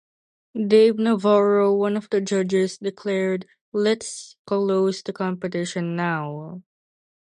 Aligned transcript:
Dave 0.65 0.97
Navarro, 0.97 1.75
one 1.75 1.95
of 1.95 2.09
the 2.09 2.19
judges, 2.21 2.79
declared, 2.79 3.45
Let's 3.71 4.35
close 4.47 5.03
the 5.03 5.13
competition 5.13 5.95
now! 5.95 6.63